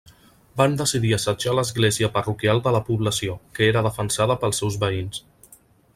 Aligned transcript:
Van 0.61 0.77
decidir 0.79 1.11
assetjar 1.17 1.53
l'església 1.57 2.09
parroquial 2.17 2.63
de 2.69 2.73
la 2.77 2.83
població, 2.89 3.35
que 3.59 3.69
era 3.75 3.87
defensada 3.89 4.39
pels 4.45 4.63
seus 4.63 4.83
veïns. 4.87 5.25